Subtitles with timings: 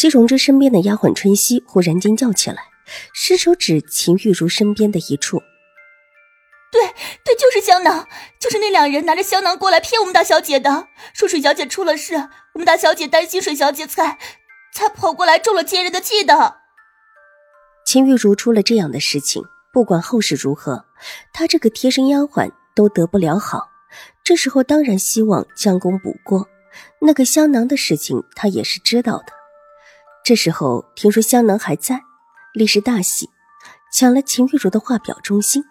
[0.00, 2.70] 戚荣之身边的丫鬟春熙忽然尖叫起来，
[3.12, 5.42] 伸手指秦玉茹身边的一处。
[6.72, 6.80] 对
[7.22, 12.14] 对，就是香囊，就是那两人拿着香囊过来骗我们大小姐的，说水小姐出了事，
[12.54, 14.16] 我们大小姐担心水小姐才
[14.72, 16.56] 才跑过来中了奸人的计的。
[17.84, 20.86] 秦玉茹出了这样的事情，不管后事如何，
[21.34, 23.68] 她这个贴身丫鬟都得不了好。
[24.24, 26.48] 这时候当然希望将功补过，
[27.02, 29.34] 那个香囊的事情她也是知道的。
[30.24, 32.00] 这时候听说香囊还在，
[32.52, 33.28] 立时大喜，
[33.92, 35.64] 抢了秦玉茹的画表忠心。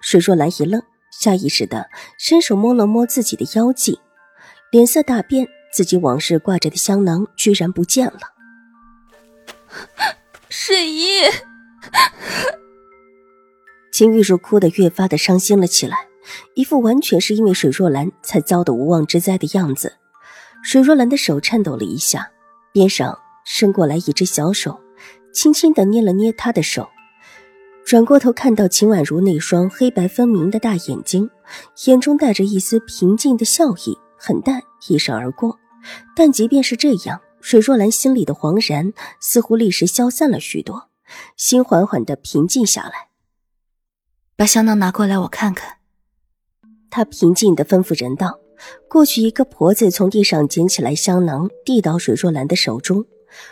[0.00, 4.00] 水若兰一愣，下意识的伸手摸了摸自己的腰际，
[4.70, 8.20] 脸色大变，自己往日挂着的香囊居然不见了。
[10.48, 11.20] 水姨，
[13.92, 16.06] 秦玉茹哭得越发的伤心了起来，
[16.54, 19.96] 一副完全是因为水若兰才遭的无妄之灾的样子。
[20.62, 22.30] 水若兰的手颤抖了一下，
[22.72, 24.78] 边上伸过来一只小手，
[25.32, 26.88] 轻轻的捏了捏她的手。
[27.86, 31.30] 转过头看到秦婉如那双黑白分明的大眼睛，
[31.86, 35.56] 眼中带着一丝平静的笑意，很淡，一闪而过。
[36.16, 40.88] 但即便是这样，水若兰心里的惶然似乎立时消散了许多，
[41.36, 43.10] 心缓缓的平静下来。
[44.34, 45.76] 把香囊拿过来，我看看。
[46.90, 48.40] 他平静的吩咐人道。
[48.88, 53.06] 过去，一个婆子从地上捡起来香囊，递到水若兰的手中。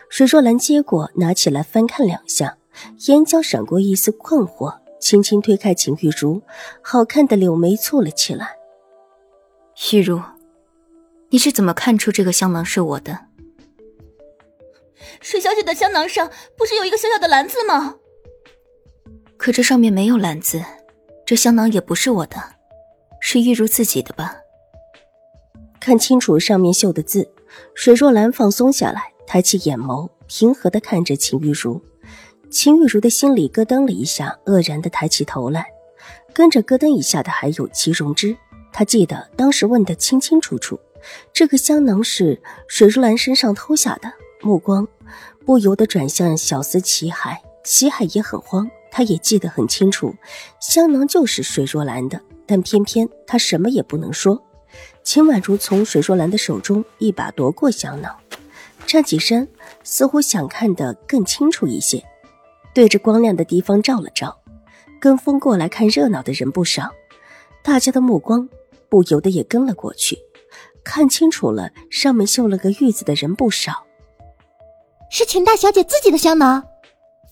[0.08, 2.58] 水若兰接过，拿起来翻看两下。
[3.06, 6.42] 眼角闪过一丝困惑，轻轻推开秦玉茹，
[6.82, 8.56] 好看的柳眉蹙了起来。
[9.92, 10.20] 玉茹，
[11.28, 13.26] 你是怎么看出这个香囊是我的？
[15.20, 17.96] 水小姐的香囊上不是有一个小小的篮子吗？
[19.36, 20.60] 可这上面没有篮子，
[21.24, 22.36] 这香囊也不是我的，
[23.20, 24.36] 是玉茹自己的吧？
[25.78, 27.30] 看清楚上面绣的字，
[27.74, 31.80] 水若兰放松下来，抬起眼眸，平和的看着秦玉茹。
[32.50, 35.66] 秦玉茹的心里咯噔了一下，愕然的抬起头来，
[36.32, 38.36] 跟着咯噔一下的还有齐荣之。
[38.72, 40.78] 他记得当时问得清清楚楚，
[41.32, 44.12] 这个香囊是水如兰身上偷下的。
[44.42, 44.86] 目光
[45.46, 50.14] 不由得转向小厮齐海，齐海也很慌，他也记得很清楚，
[50.60, 54.42] 香囊就是水若兰的，但偏偏他什么也不能说。
[55.02, 58.14] 秦婉如从水若兰的手中一把夺过香囊，
[58.84, 59.48] 站起身，
[59.82, 62.02] 似乎想看得更清楚一些。
[62.72, 64.36] 对着光亮的地方照了照，
[65.00, 66.90] 跟风过来看热闹的人不少，
[67.62, 68.48] 大家的目光
[68.88, 70.18] 不由得也跟了过去，
[70.82, 73.84] 看清楚了，上面绣了个玉字的人不少。
[75.10, 76.64] 是秦大小姐自己的香囊，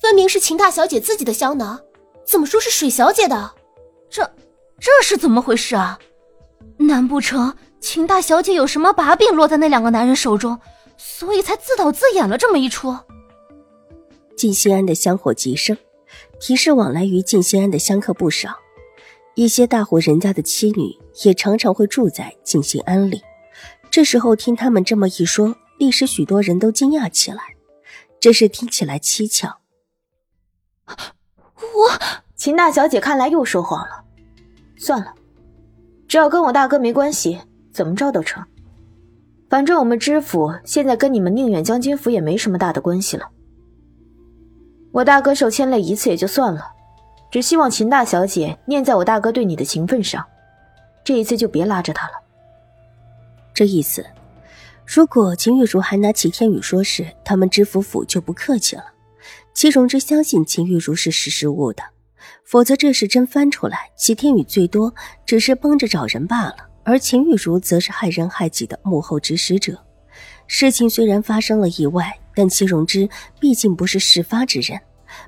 [0.01, 1.81] 分明是秦大小姐自己的香囊，
[2.25, 3.53] 怎么说是水小姐的？
[4.09, 4.23] 这
[4.79, 5.99] 这是怎么回事啊？
[6.77, 10.59] 难不成秦大小姐有什么把柄落在那两个男人手中，
[11.05, 12.97] 所以才自导自演了这么一出？
[14.37, 15.77] 静心庵的香火极盛，
[16.39, 18.57] 提示往来于静心庵的香客不少。
[19.35, 23.21] 一些大户人家的妻女也常常会住在静心庵里。
[23.91, 27.43] 这时候听他们这么一说，立时许多人都惊讶起来。
[28.21, 29.59] 这事听起来蹊跷。
[30.87, 31.99] 我
[32.37, 34.05] 秦大小姐看来又说谎了。
[34.77, 35.13] 算了，
[36.07, 37.41] 只要跟我大哥没关系，
[37.73, 38.45] 怎么着都成。
[39.53, 43.29] 反正我们知府现在跟你们宁远将军府也没什么大的关系了。
[44.93, 46.73] 我大哥受牵累一次也就算了，
[47.31, 50.25] 只希望秦大小姐念在我大哥对你的情分上，
[51.05, 52.15] 这一次就别拉着他了。
[53.53, 54.03] 这意思，
[54.87, 58.85] 如果秦玉茹还拿齐天宇说事，他们知府府就不客气了。
[59.53, 61.83] 齐荣之相信秦玉茹是识时务的，
[62.47, 64.95] 否则这事真翻出来，齐天宇最多
[65.27, 69.79] 只是帮着找人罢了，而秦玉茹则是害人害己的幕后指使者。
[70.47, 72.19] 事情虽然发生了意外。
[72.35, 73.07] 但齐荣之
[73.39, 74.81] 毕竟不是事发之人，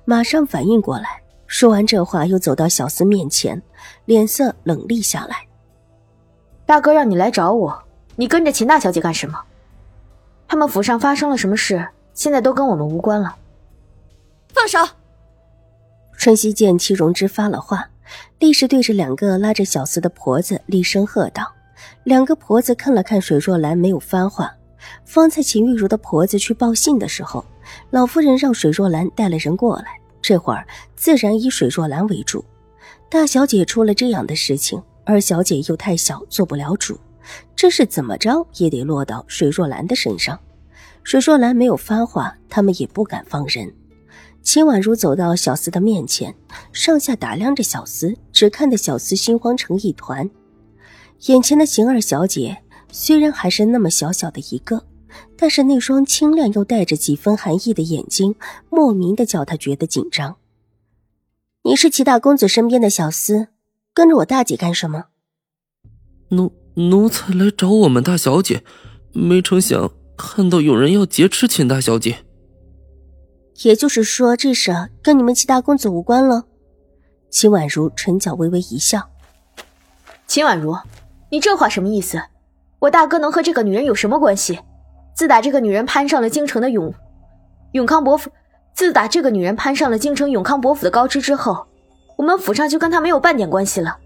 [0.06, 3.60] 马上反应过来，说完这话，又走到小厮面前，
[4.06, 5.36] 脸色冷厉下来
[6.64, 7.84] ：“大哥让你来找我，
[8.16, 9.38] 你跟着秦大小姐干什么？
[10.48, 11.86] 他们府上发生了什么事？
[12.14, 13.36] 现在都跟我们无关了。”
[14.54, 14.78] 放手！
[16.16, 17.90] 春熙见齐荣之发了话，
[18.38, 21.52] 立时对着两个拉着小厮的婆子厉声喝道
[22.04, 24.52] ：“两个婆子看了看水若兰，没有发话。”
[25.06, 27.42] 方才秦玉茹的婆子去报信的时候，
[27.90, 32.44] 老夫人让水若兰带了人过来，这会儿自然以水若兰为主。
[33.08, 37.00] 大小姐出了这样的事情，二小姐又太小，做不了主，
[37.56, 40.38] 这是怎么着也得落到水若兰的身上。
[41.02, 43.72] 水若兰没有发话，他们也不敢放人。
[44.44, 46.34] 秦婉如走到小厮的面前，
[46.70, 50.30] 上下打量着小厮，只看得小厮心慌成一团。
[51.26, 52.58] 眼前的邢二小姐
[52.92, 54.84] 虽然还是那么小小的一个，
[55.36, 58.34] 但是那双清亮又带着几分寒意的眼睛，
[58.68, 60.36] 莫名的叫他觉得紧张。
[61.62, 63.48] 你是齐大公子身边的小厮，
[63.94, 65.06] 跟着我大姐干什么？
[66.28, 68.62] 奴奴才来找我们大小姐，
[69.12, 72.18] 没成想看到有人要劫持秦大小姐。
[73.62, 76.44] 也就是说，这事跟你们齐大公子无关了。
[77.30, 79.10] 秦婉如唇角微微一笑。
[80.26, 80.76] 秦婉如，
[81.30, 82.20] 你这话什么意思？
[82.80, 84.58] 我大哥能和这个女人有什么关系？
[85.14, 86.92] 自打这个女人攀上了京城的永
[87.72, 88.30] 永康伯府。
[88.74, 91.66] 自打这个女人攀上了京城永康伯府的高枝之后，
[92.16, 93.98] 我们府上就跟她没有半点关系了。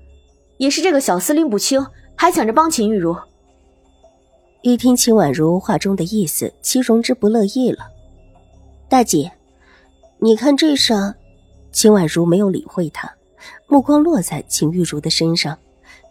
[0.58, 3.16] 也是这个小司令不清，还想着帮秦玉茹。
[4.60, 7.86] 一听秦婉如话中的意思，齐荣之不乐意了。
[8.90, 9.32] 大姐，
[10.20, 10.94] 你看这事。
[11.70, 13.14] 秦婉如没有理会他，
[13.68, 15.56] 目光落在秦玉茹的身上。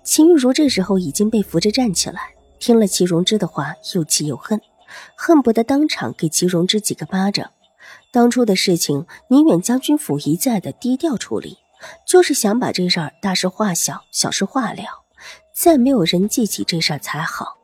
[0.03, 2.21] 秦玉茹这时候已经被扶着站起来，
[2.57, 4.61] 听了齐荣之的话，又气又恨，
[5.17, 7.51] 恨不得当场给齐荣之几个巴掌。
[8.13, 11.57] 当初的事情，宁远将军府一再的低调处理，
[12.07, 14.83] 就是想把这事儿大事化小，小事化了，
[15.53, 17.57] 再没有人记起这事儿才好。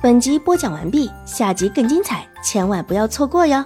[0.00, 3.64] 本集播讲完毕，下集更精彩，千万不要错过哟。